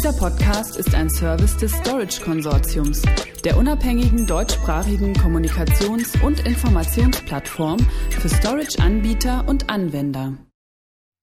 Dieser 0.00 0.14
Podcast 0.14 0.78
ist 0.78 0.94
ein 0.94 1.10
Service 1.10 1.58
des 1.58 1.72
Storage 1.72 2.22
Konsortiums, 2.22 3.02
der 3.44 3.58
unabhängigen 3.58 4.26
deutschsprachigen 4.26 5.12
Kommunikations- 5.12 6.18
und 6.24 6.40
Informationsplattform 6.46 7.78
für 8.08 8.30
Storage-Anbieter 8.30 9.46
und 9.46 9.68
Anwender. 9.68 10.38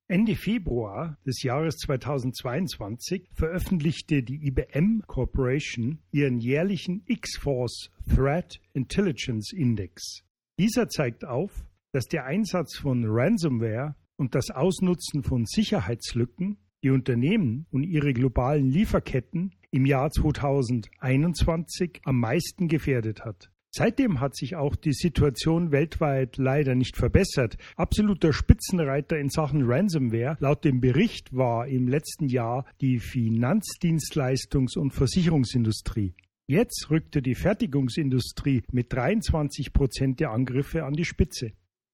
Ende 0.07 0.35
Februar 0.35 1.17
des 1.25 1.41
Jahres 1.41 1.77
2022 1.77 3.27
veröffentlichte 3.33 4.21
die 4.21 4.45
IBM 4.45 5.01
Corporation 5.07 5.97
ihren 6.11 6.37
jährlichen 6.37 7.01
X-Force 7.07 7.89
Threat 8.07 8.59
Intelligence 8.73 9.53
Index. 9.53 10.21
Dieser 10.59 10.87
zeigt 10.87 11.25
auf, 11.25 11.65
dass 11.93 12.05
der 12.05 12.25
Einsatz 12.25 12.77
von 12.77 13.05
Ransomware 13.07 13.95
und 14.17 14.35
das 14.35 14.51
Ausnutzen 14.51 15.23
von 15.23 15.47
Sicherheitslücken 15.47 16.59
die 16.87 16.91
Unternehmen 16.91 17.65
und 17.69 17.83
ihre 17.83 18.13
globalen 18.13 18.69
Lieferketten 18.69 19.51
im 19.71 19.85
Jahr 19.85 20.09
2021 20.09 21.99
am 22.05 22.21
meisten 22.21 22.69
gefährdet 22.69 23.25
hat. 23.25 23.51
Seitdem 23.71 24.21
hat 24.21 24.37
sich 24.37 24.55
auch 24.55 24.77
die 24.77 24.93
Situation 24.93 25.73
weltweit 25.73 26.37
leider 26.37 26.75
nicht 26.75 26.95
verbessert. 26.95 27.57
Absoluter 27.75 28.31
Spitzenreiter 28.31 29.19
in 29.19 29.29
Sachen 29.29 29.63
Ransomware 29.69 30.37
laut 30.39 30.63
dem 30.63 30.79
Bericht 30.79 31.35
war 31.35 31.67
im 31.67 31.89
letzten 31.89 32.29
Jahr 32.29 32.65
die 32.79 33.01
Finanzdienstleistungs- 33.01 34.77
und 34.77 34.91
Versicherungsindustrie. 34.91 36.15
Jetzt 36.47 36.89
rückte 36.89 37.21
die 37.21 37.35
Fertigungsindustrie 37.35 38.63
mit 38.71 38.93
23 38.93 39.73
Prozent 39.73 40.21
der 40.21 40.31
Angriffe 40.31 40.85
an 40.85 40.93
die 40.93 41.03
Spitze. 41.03 41.51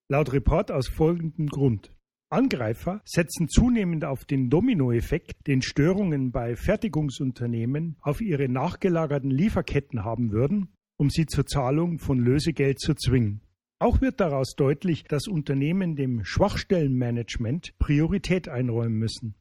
Laut 0.08 0.32
Report 0.32 0.72
aus 0.72 0.88
folgendem 0.88 1.48
Grund. 1.48 1.92
Angreifer 2.34 3.02
setzen 3.06 3.48
zunehmend 3.48 4.04
auf 4.04 4.26
den 4.26 4.50
Dominoeffekt, 4.50 5.48
den 5.48 5.62
Störungen 5.62 6.32
bei 6.32 6.56
Fertigungsunternehmen 6.56 7.98
auf 8.02 8.22
ihre 8.22 8.50
nachgelagerten 8.50 9.32
Lieferketten 9.32 10.04
haben 10.04 10.32
würden, 10.32 10.74
um 10.98 11.10
sie 11.10 11.26
zur 11.26 11.46
Zahlung 11.46 12.00
von 12.00 12.20
Lösegeld 12.20 12.80
zu 12.80 12.96
zwingen. 12.96 13.42
Auch 13.80 14.02
wird 14.02 14.20
daraus 14.20 14.56
deutlich, 14.56 15.04
dass 15.04 15.28
Unternehmen 15.28 15.96
dem 15.96 16.26
Schwachstellenmanagement 16.26 17.78
Priorität 17.80 18.50
einräumen 18.50 18.98
müssen. 18.98 19.36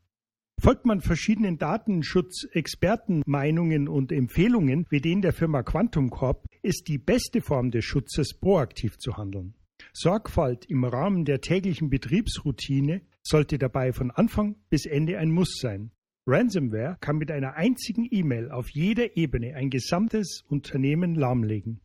Folgt 0.60 0.84
man 0.84 1.00
verschiedenen 1.00 1.56
Datenschutzexpertenmeinungen 1.58 3.88
und 3.88 4.12
Empfehlungen 4.12 4.86
wie 4.90 5.00
den 5.00 5.22
der 5.22 5.32
Firma 5.32 5.62
Quantum 5.62 6.10
Corp, 6.10 6.44
ist 6.62 6.88
die 6.88 6.98
beste 6.98 7.40
Form 7.40 7.70
des 7.70 7.84
Schutzes 7.84 8.38
proaktiv 8.38 8.98
zu 8.98 9.16
handeln. 9.16 9.54
Sorgfalt 9.92 10.64
im 10.66 10.84
Rahmen 10.84 11.24
der 11.24 11.40
täglichen 11.40 11.90
Betriebsroutine 11.90 13.02
sollte 13.22 13.58
dabei 13.58 13.92
von 13.92 14.10
Anfang 14.10 14.56
bis 14.70 14.86
Ende 14.86 15.18
ein 15.18 15.30
Muss 15.30 15.58
sein. 15.60 15.92
Ransomware 16.26 16.96
kann 17.00 17.16
mit 17.16 17.30
einer 17.30 17.54
einzigen 17.54 18.06
E-Mail 18.10 18.50
auf 18.50 18.70
jeder 18.70 19.16
Ebene 19.16 19.54
ein 19.54 19.70
gesamtes 19.70 20.44
Unternehmen 20.48 21.14
lahmlegen. 21.14 21.80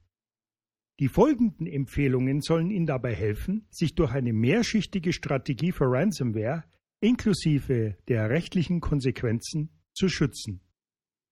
Die 1.00 1.10
folgenden 1.10 1.68
Empfehlungen 1.68 2.42
sollen 2.42 2.72
Ihnen 2.72 2.86
dabei 2.86 3.14
helfen, 3.14 3.68
sich 3.70 3.94
durch 3.94 4.14
eine 4.14 4.34
mehrschichtige 4.34 5.14
Strategie 5.14 5.72
für 5.72 5.86
Ransomware 5.86 6.64
inklusive 7.00 7.98
der 8.08 8.30
rechtlichen 8.30 8.82
Konsequenzen 8.82 9.70
zu 9.94 10.10
schützen. 10.10 10.62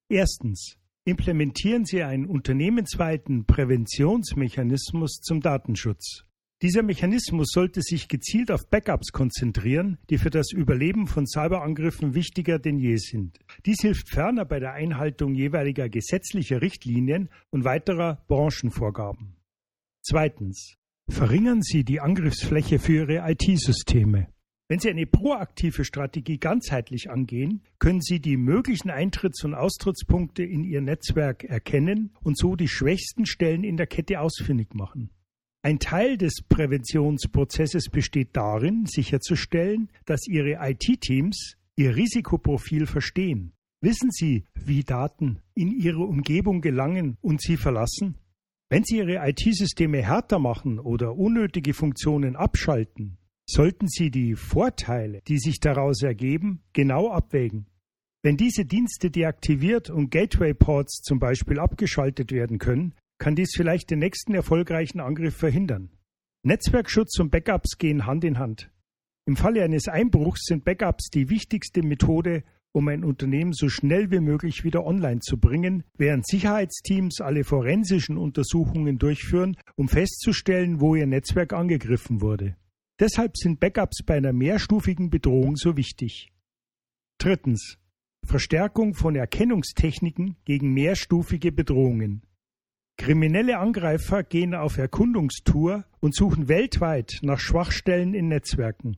Erstens. 0.10 0.78
Implementieren 1.08 1.86
Sie 1.86 2.02
einen 2.02 2.26
unternehmensweiten 2.26 3.46
Präventionsmechanismus 3.46 5.20
zum 5.22 5.40
Datenschutz. 5.40 6.25
Dieser 6.62 6.84
Mechanismus 6.84 7.50
sollte 7.52 7.82
sich 7.82 8.08
gezielt 8.08 8.50
auf 8.50 8.70
Backups 8.70 9.12
konzentrieren, 9.12 9.98
die 10.10 10.18
für 10.18 10.30
das 10.30 10.54
Überleben 10.54 11.06
von 11.06 11.28
Cyberangriffen 11.28 12.16
wichtiger 12.16 12.60
denn 12.60 12.80
je 12.80 12.96
sind. 12.96 13.40
Dies 13.66 13.82
hilft 13.82 14.10
ferner 14.10 14.46
bei 14.46 14.60
der 14.60 14.72
Einhaltung 14.72 15.36
jeweiliger 15.36 15.90
gesetzlicher 15.90 16.62
Richtlinien 16.62 17.30
und 17.50 17.66
weiterer 17.66 18.24
Branchenvorgaben. 18.28 19.36
Zweitens. 20.02 20.78
Verringern 21.10 21.62
Sie 21.62 21.84
die 21.84 22.00
Angriffsfläche 22.00 22.80
für 22.80 22.94
Ihre 22.94 23.30
IT-Systeme. 23.30 24.28
Wenn 24.68 24.80
Sie 24.80 24.90
eine 24.90 25.06
proaktive 25.06 25.86
Strategie 25.86 26.40
ganzheitlich 26.40 27.12
angehen, 27.12 27.62
können 27.78 28.02
Sie 28.02 28.20
die 28.20 28.38
möglichen 28.38 28.90
Eintritts- 28.90 29.44
und 29.46 29.54
Austrittspunkte 29.54 30.44
in 30.44 30.64
Ihr 30.64 30.82
Netzwerk 30.82 31.44
erkennen 31.44 32.16
und 32.24 32.38
so 32.38 32.56
die 32.56 32.68
schwächsten 32.70 33.28
Stellen 33.28 33.64
in 33.64 33.78
der 33.78 33.86
Kette 33.86 34.20
ausfindig 34.20 34.74
machen. 34.74 35.12
Ein 35.66 35.80
Teil 35.80 36.20
des 36.20 36.44
Präventionsprozesses 36.48 37.90
besteht 37.90 38.38
darin, 38.38 38.86
sicherzustellen, 38.86 39.90
dass 40.06 40.28
Ihre 40.28 40.60
IT-Teams 40.62 41.56
Ihr 41.76 41.96
Risikoprofil 41.96 42.86
verstehen. 42.86 43.52
Wissen 43.82 44.12
Sie, 44.12 44.46
wie 44.54 44.84
Daten 44.84 45.40
in 45.56 45.72
Ihre 45.72 46.04
Umgebung 46.04 46.62
gelangen 46.62 47.18
und 47.20 47.42
sie 47.42 47.58
verlassen? 47.58 48.20
Wenn 48.70 48.84
Sie 48.84 48.98
Ihre 48.98 49.28
IT-Systeme 49.28 50.04
härter 50.04 50.38
machen 50.38 50.78
oder 50.78 51.16
unnötige 51.16 51.74
Funktionen 51.74 52.36
abschalten, 52.36 53.18
sollten 53.50 53.88
Sie 53.88 54.12
die 54.12 54.36
Vorteile, 54.36 55.24
die 55.28 55.40
sich 55.40 55.60
daraus 55.62 56.04
ergeben, 56.04 56.62
genau 56.74 57.10
abwägen. 57.10 57.66
Wenn 58.22 58.38
diese 58.38 58.66
Dienste 58.66 59.10
deaktiviert 59.10 59.90
und 59.90 60.12
Gateway-Ports 60.12 61.02
zum 61.02 61.18
Beispiel 61.18 61.58
abgeschaltet 61.58 62.32
werden 62.32 62.60
können, 62.60 62.94
kann 63.18 63.36
dies 63.36 63.54
vielleicht 63.56 63.90
den 63.90 64.00
nächsten 64.00 64.34
erfolgreichen 64.34 65.00
Angriff 65.00 65.36
verhindern. 65.36 65.90
Netzwerkschutz 66.44 67.20
und 67.20 67.32
Backups 67.32 67.78
gehen 67.78 68.06
Hand 68.06 68.24
in 68.24 68.38
Hand. 68.38 68.72
Im 69.26 69.36
Falle 69.36 69.64
eines 69.64 69.88
Einbruchs 69.88 70.46
sind 70.46 70.64
Backups 70.64 71.10
die 71.10 71.30
wichtigste 71.30 71.82
Methode, 71.82 72.44
um 72.72 72.88
ein 72.90 73.04
Unternehmen 73.04 73.54
so 73.54 73.70
schnell 73.70 74.12
wie 74.12 74.20
möglich 74.20 74.64
wieder 74.64 74.86
online 74.86 75.22
zu 75.22 75.40
bringen, 75.40 75.84
während 75.98 76.28
Sicherheitsteams 76.28 77.22
alle 77.22 77.44
forensischen 77.44 78.18
Untersuchungen 78.18 79.00
durchführen, 79.00 79.58
um 79.76 79.88
festzustellen, 79.88 80.82
wo 80.82 80.94
ihr 80.94 81.08
Netzwerk 81.08 81.54
angegriffen 81.54 82.22
wurde. 82.22 82.58
Deshalb 83.00 83.38
sind 83.38 83.60
Backups 83.60 84.04
bei 84.04 84.16
einer 84.18 84.34
mehrstufigen 84.34 85.10
Bedrohung 85.10 85.56
so 85.56 85.76
wichtig. 85.78 86.32
Drittens. 87.18 87.78
Verstärkung 88.26 88.94
von 88.94 89.16
Erkennungstechniken 89.16 90.36
gegen 90.46 90.74
mehrstufige 90.74 91.52
Bedrohungen. 91.52 92.24
Kriminelle 92.98 93.60
Angreifer 93.60 94.24
gehen 94.24 94.56
auf 94.56 94.78
Erkundungstour 94.78 95.86
und 96.00 96.16
suchen 96.16 96.48
weltweit 96.48 97.20
nach 97.22 97.40
Schwachstellen 97.40 98.14
in 98.14 98.30
Netzwerken. 98.30 98.98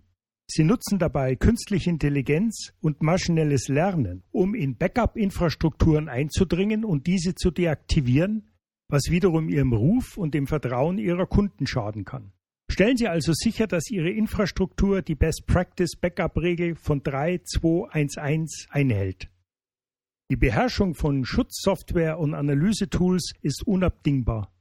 Sie 0.50 0.64
nutzen 0.64 0.98
dabei 0.98 1.36
künstliche 1.36 1.90
Intelligenz 1.90 2.74
und 2.80 3.02
maschinelles 3.02 3.68
Lernen, 3.68 4.24
um 4.32 4.56
in 4.56 4.78
Backup-Infrastrukturen 4.78 6.08
einzudringen 6.08 6.86
und 6.86 7.06
diese 7.06 7.36
zu 7.36 7.52
deaktivieren, 7.52 8.48
was 8.88 9.10
wiederum 9.10 9.50
ihrem 9.50 9.74
Ruf 9.74 10.18
und 10.18 10.34
dem 10.34 10.48
Vertrauen 10.48 11.00
ihrer 11.00 11.26
Kunden 11.26 11.68
schaden 11.68 12.06
kann. 12.06 12.32
Stellen 12.70 12.96
Sie 12.96 13.08
also 13.08 13.34
sicher, 13.34 13.68
dass 13.68 13.90
Ihre 13.90 14.10
Infrastruktur 14.10 15.02
die 15.02 15.16
Best 15.16 15.48
Practice 15.48 15.96
Backup-Regel 16.00 16.76
von 16.76 17.02
3211 17.02 18.68
einhält. 18.70 19.30
Die 20.30 20.36
Beherrschung 20.36 20.94
von 20.94 21.24
Schutzsoftware 21.24 22.20
und 22.20 22.34
Analysetools 22.34 23.32
ist 23.42 23.66
unabdingbar. 23.66 24.52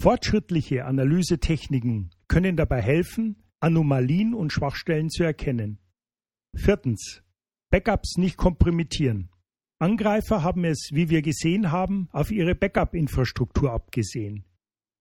Fortschrittliche 0.00 0.86
Analysetechniken 0.86 2.10
können 2.26 2.56
dabei 2.56 2.80
helfen, 2.80 3.42
Anomalien 3.60 4.32
und 4.32 4.50
Schwachstellen 4.50 5.10
zu 5.10 5.22
erkennen. 5.22 5.78
Viertens. 6.56 7.22
Backups 7.70 8.16
nicht 8.16 8.38
kompromittieren. 8.38 9.28
Angreifer 9.78 10.42
haben 10.42 10.64
es, 10.64 10.88
wie 10.92 11.10
wir 11.10 11.20
gesehen 11.20 11.70
haben, 11.70 12.08
auf 12.12 12.30
ihre 12.30 12.54
Backup-Infrastruktur 12.54 13.72
abgesehen. 13.72 14.46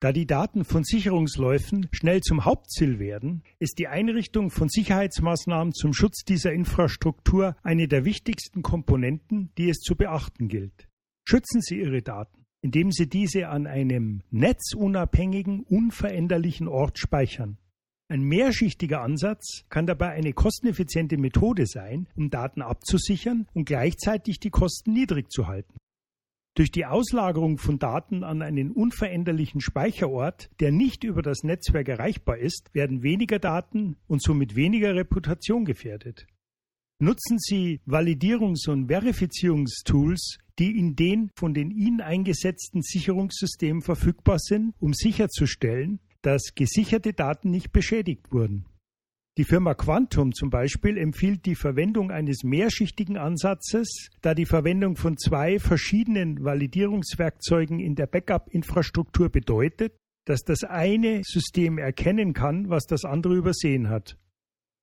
Da 0.04 0.12
die 0.12 0.26
Daten 0.26 0.66
von 0.66 0.84
Sicherungsläufen 0.84 1.88
schnell 1.94 2.20
zum 2.20 2.44
Hauptziel 2.44 3.00
werden, 3.00 3.42
ist 3.60 3.80
die 3.80 3.88
Einrichtung 3.88 4.52
von 4.52 4.68
Sicherheitsmaßnahmen 4.68 5.74
zum 5.74 5.94
Schutz 5.94 6.26
dieser 6.26 6.52
Infrastruktur 6.52 7.56
eine 7.64 7.88
der 7.88 8.04
wichtigsten 8.04 8.64
Komponenten, 8.64 9.54
die 9.58 9.70
es 9.70 9.78
zu 9.78 9.96
beachten 9.96 10.50
gilt. 10.50 10.90
Schützen 11.26 11.62
Sie 11.62 11.80
Ihre 11.80 12.02
Daten, 12.02 12.46
indem 12.60 12.92
Sie 12.92 13.08
diese 13.08 13.48
an 13.48 13.66
einem 13.66 14.24
netzunabhängigen, 14.30 15.62
unveränderlichen 15.62 16.68
Ort 16.68 17.00
speichern. 17.00 17.58
Ein 18.10 18.24
mehrschichtiger 18.24 19.00
Ansatz 19.00 19.64
kann 19.70 19.86
dabei 19.86 20.10
eine 20.10 20.34
kosteneffiziente 20.34 21.18
Methode 21.18 21.66
sein, 21.66 22.10
um 22.18 22.30
Daten 22.30 22.62
abzusichern 22.62 23.48
und 23.54 23.64
gleichzeitig 23.64 24.42
die 24.42 24.50
Kosten 24.50 24.92
niedrig 24.92 25.32
zu 25.32 25.48
halten. 25.48 25.74
Durch 26.56 26.70
die 26.70 26.86
Auslagerung 26.86 27.58
von 27.58 27.80
Daten 27.80 28.24
an 28.24 28.44
einen 28.44 28.72
unveränderlichen 28.72 29.60
Speicherort, 29.60 30.52
der 30.60 30.72
nicht 30.72 31.04
über 31.04 31.24
das 31.24 31.44
Netzwerk 31.44 31.90
erreichbar 31.90 32.38
ist, 32.38 32.70
werden 32.74 33.02
weniger 33.02 33.40
Daten 33.40 33.98
und 34.06 34.22
somit 34.22 34.56
weniger 34.56 34.94
Reputation 34.94 35.66
gefährdet. 35.66 36.28
Nutzen 37.00 37.40
Sie 37.40 37.82
Validierungs- 37.88 38.70
und 38.70 38.88
Verifizierungstools, 38.88 40.38
die 40.60 40.78
in 40.78 40.96
den 40.96 41.32
von 41.36 41.56
den 41.56 41.72
Ihnen 41.72 42.02
eingesetzten 42.02 42.84
Sicherungssystemen 42.84 43.82
verfügbar 43.82 44.38
sind, 44.38 44.76
um 44.80 44.94
sicherzustellen, 44.94 46.00
dass 46.22 46.54
gesicherte 46.54 47.14
Daten 47.14 47.50
nicht 47.50 47.72
beschädigt 47.72 48.32
wurden. 48.32 48.66
Die 49.40 49.46
Firma 49.46 49.74
Quantum 49.74 50.32
zum 50.32 50.52
Beispiel 50.52 50.96
empfiehlt 50.96 51.48
die 51.48 51.56
Verwendung 51.56 52.12
eines 52.12 52.44
mehrschichtigen 52.44 53.18
Ansatzes, 53.18 54.12
da 54.22 54.36
die 54.36 54.46
Verwendung 54.46 54.96
von 54.96 55.18
zwei 55.18 55.58
verschiedenen 55.58 56.44
Validierungswerkzeugen 56.44 57.80
in 57.80 57.96
der 57.96 58.06
Backup-Infrastruktur 58.06 59.30
bedeutet, 59.30 59.98
dass 60.26 60.44
das 60.44 60.64
eine 60.64 61.24
System 61.24 61.80
erkennen 61.80 62.34
kann, 62.34 62.70
was 62.70 62.86
das 62.86 63.06
andere 63.06 63.34
übersehen 63.34 63.90
hat. 63.90 64.20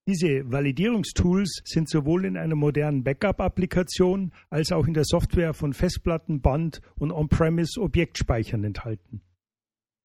Diese 0.09 0.51
Validierungstools 0.51 1.63
sind 1.65 1.89
sowohl 1.89 2.25
in 2.25 2.37
einer 2.37 2.57
modernen 2.57 3.05
Backup-Applikation 3.05 4.33
als 4.49 4.73
auch 4.73 4.89
in 4.89 4.95
der 4.95 5.05
Software 5.05 5.55
von 5.55 5.75
Festplatten, 5.75 6.41
Band 6.41 6.81
und 6.97 7.13
On-Premise-Objektspeichern 7.13 8.65
enthalten. 8.65 9.21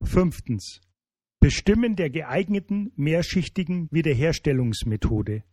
Fünftens. 0.04 0.80
Bestimmen 1.40 1.96
der 1.96 2.10
geeigneten 2.10 2.92
mehrschichtigen 2.96 3.88
Wiederherstellungsmethode. 3.90 5.44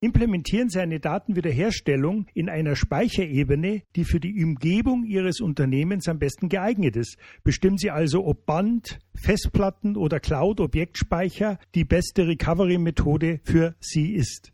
Implementieren 0.00 0.68
Sie 0.68 0.80
eine 0.80 1.00
Datenwiederherstellung 1.00 2.26
in 2.32 2.48
einer 2.48 2.76
Speicherebene, 2.76 3.82
die 3.96 4.04
für 4.04 4.20
die 4.20 4.44
Umgebung 4.44 5.04
Ihres 5.04 5.40
Unternehmens 5.40 6.06
am 6.06 6.20
besten 6.20 6.48
geeignet 6.48 6.94
ist. 6.94 7.16
Bestimmen 7.42 7.78
Sie 7.78 7.90
also, 7.90 8.24
ob 8.24 8.46
Band, 8.46 9.00
Festplatten 9.16 9.96
oder 9.96 10.20
Cloud-Objektspeicher 10.20 11.58
die 11.74 11.84
beste 11.84 12.28
Recovery-Methode 12.28 13.40
für 13.42 13.74
Sie 13.80 14.14
ist. 14.14 14.52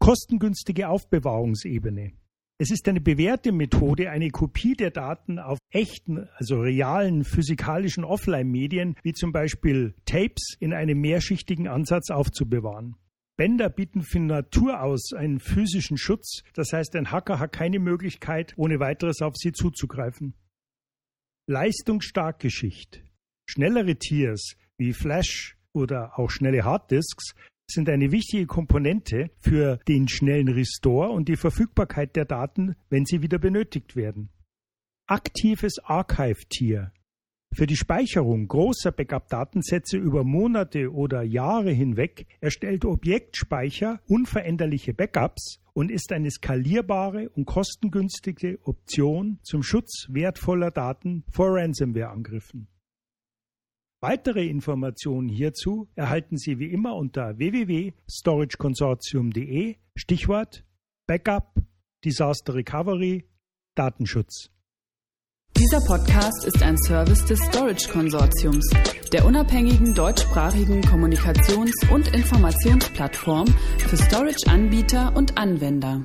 Kostengünstige 0.00 0.88
Aufbewahrungsebene. 0.88 2.14
Es 2.56 2.70
ist 2.70 2.88
eine 2.88 3.00
bewährte 3.00 3.50
Methode, 3.50 4.10
eine 4.10 4.30
Kopie 4.30 4.74
der 4.74 4.92
Daten 4.92 5.40
auf 5.40 5.58
echten, 5.70 6.28
also 6.36 6.60
realen 6.60 7.24
physikalischen 7.24 8.04
Offline-Medien, 8.04 8.94
wie 9.02 9.12
zum 9.12 9.32
Beispiel 9.32 9.94
Tapes, 10.04 10.56
in 10.60 10.72
einem 10.72 11.00
mehrschichtigen 11.00 11.66
Ansatz 11.66 12.10
aufzubewahren. 12.10 12.94
Bänder 13.36 13.68
bieten 13.68 14.02
von 14.02 14.26
Natur 14.26 14.80
aus 14.80 15.12
einen 15.12 15.40
physischen 15.40 15.98
Schutz, 15.98 16.44
das 16.54 16.72
heißt, 16.72 16.94
ein 16.94 17.10
Hacker 17.10 17.40
hat 17.40 17.50
keine 17.52 17.80
Möglichkeit, 17.80 18.54
ohne 18.56 18.78
weiteres 18.78 19.20
auf 19.20 19.34
sie 19.36 19.50
zuzugreifen. 19.50 20.34
Leistungsstarke 21.48 22.50
Schicht. 22.50 23.02
Schnellere 23.46 23.96
Tiers 23.96 24.54
wie 24.78 24.92
Flash 24.92 25.58
oder 25.72 26.16
auch 26.20 26.30
schnelle 26.30 26.64
Harddisks 26.64 27.34
sind 27.66 27.88
eine 27.88 28.12
wichtige 28.12 28.46
Komponente 28.46 29.30
für 29.38 29.78
den 29.88 30.08
schnellen 30.08 30.48
Restore 30.48 31.10
und 31.10 31.28
die 31.28 31.36
Verfügbarkeit 31.36 32.16
der 32.16 32.24
Daten, 32.24 32.76
wenn 32.90 33.04
sie 33.04 33.22
wieder 33.22 33.38
benötigt 33.38 33.96
werden. 33.96 34.30
Aktives 35.06 35.78
Archive-Tier 35.84 36.92
für 37.54 37.68
die 37.68 37.76
Speicherung 37.76 38.48
großer 38.48 38.90
Backup-Datensätze 38.90 39.96
über 39.96 40.24
Monate 40.24 40.92
oder 40.92 41.22
Jahre 41.22 41.70
hinweg 41.70 42.26
erstellt 42.40 42.84
Objektspeicher 42.84 44.00
unveränderliche 44.08 44.92
Backups 44.92 45.60
und 45.72 45.92
ist 45.92 46.10
eine 46.12 46.32
skalierbare 46.32 47.28
und 47.28 47.44
kostengünstige 47.44 48.58
Option 48.64 49.38
zum 49.44 49.62
Schutz 49.62 50.08
wertvoller 50.10 50.72
Daten 50.72 51.22
vor 51.30 51.54
Ransomware-Angriffen. 51.54 52.66
Weitere 54.06 54.46
Informationen 54.46 55.30
hierzu 55.30 55.88
erhalten 55.94 56.36
Sie 56.36 56.58
wie 56.58 56.70
immer 56.70 56.94
unter 56.94 57.38
www.storageconsortium.de 57.38 59.76
Stichwort 59.96 60.62
Backup, 61.06 61.54
Disaster 62.04 62.52
Recovery, 62.52 63.24
Datenschutz. 63.74 64.50
Dieser 65.56 65.80
Podcast 65.86 66.44
ist 66.44 66.62
ein 66.62 66.76
Service 66.76 67.24
des 67.24 67.38
Storage 67.44 67.88
Konsortiums, 67.90 68.68
der 69.10 69.24
unabhängigen 69.24 69.94
deutschsprachigen 69.94 70.82
Kommunikations- 70.82 71.90
und 71.90 72.14
Informationsplattform 72.14 73.46
für 73.78 73.96
Storage-Anbieter 73.96 75.16
und 75.16 75.38
Anwender. 75.38 76.04